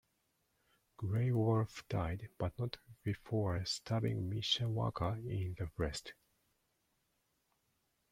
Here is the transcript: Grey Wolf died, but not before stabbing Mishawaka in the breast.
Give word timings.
Grey 0.97 1.29
Wolf 1.31 1.87
died, 1.87 2.29
but 2.39 2.57
not 2.57 2.75
before 3.03 3.63
stabbing 3.65 4.27
Mishawaka 4.31 5.19
in 5.29 5.53
the 5.59 5.67
breast. 5.67 6.13